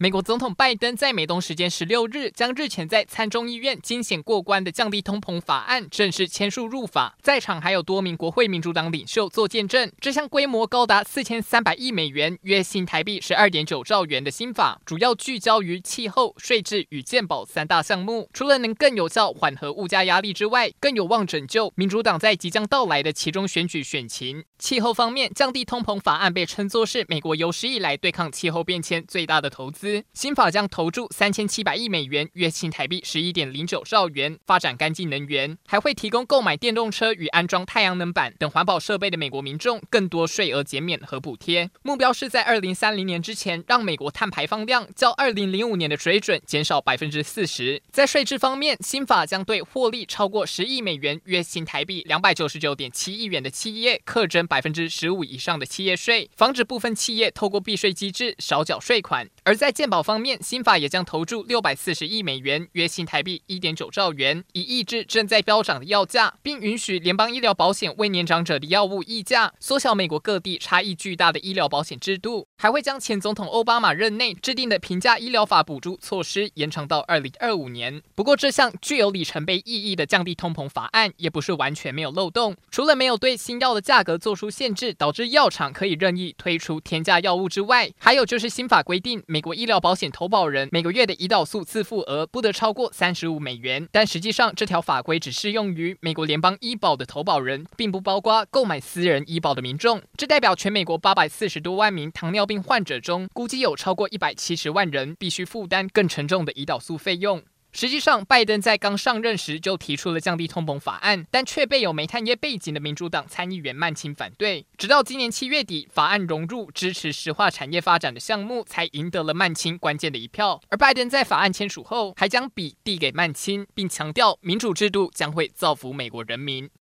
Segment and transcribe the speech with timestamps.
[0.00, 9.90] 美国总统拜登在美东时间十六日，将日前在参众议院惊险过关的降低通膨法案正式签署入法，在场还有多名国会民主党领袖做见证。
[10.00, 18.30] 这项规模高达四千三百亿美元（约新台币十二点九兆元）的新法，主要聚焦于气候、税制与健保三大项目。
[18.32, 24.44] 除了能更有效缓和物价压力之外，更有望拯救民主党在即将到来的其中选举选情。
[24.60, 29.87] 气候方面，降低通膨法案被称作是美国有史以来对抗气候变迁最大的投资。
[30.12, 41.70] 新法将投注三千七百亿美元（约新台币十一点零九兆元），发展干净能源，还会提供购买电动车与安装太阳能板等环保设备的美国民众更多税额减免和补贴。
[41.82, 47.82] 目标是在二零三零年之前，让美国碳排放量较二零零五年的水准减少百分之四十。
[47.90, 59.28] 在税制方面，新法将对获利超过十亿美元（约新台币两百九十九点七亿元）的企业课征百分之十五以上的企业税，防止部分企业透过避税机制少缴税款。
[59.48, 72.46] 而在健保方面，新法也将投注六百四十亿美元（约新台币一点九兆元），以抑制正在飙涨的药价，并允许联邦医疗保险为年长者的药物议价，缩小美国各地差异巨大的医疗保险制度。
[72.58, 78.02] 还会将前总统奥巴马任内制定的平价医疗法补助措施延长到二零二五年。
[78.14, 93.88] 不过，这项具有里程碑意义的降低通膨法案也不是完全没有漏洞，除了没有对新药的价格做出限制，导致药厂可以任意推出天价药物之外，还有就是新法规定美国医疗保险投保人每个月的胰岛素自付额不得超过三十五美元。
[93.92, 100.02] 但实际上，这条法规只适用于美国联邦医保的投保人，并不包括购买私人医保的民众。
[100.16, 107.40] 这代表全美国八百四十多万名糖尿病患者中，估计有超过一百七十万人必须负担更沉重的胰岛素费用。
[107.70, 114.66] 实际上，拜登在刚上任时就提出了降低通膨法案，但却被有煤炭业背景的民主党参议员曼钦反对。
[114.76, 120.60] 直到今年七月底，法案融入支持石化产业发展的项目，才赢得了曼钦关键的一票。
[120.70, 126.68] 而拜登在法案签署后，还将笔递给曼钦，并强调民主制度将会造福美国人民。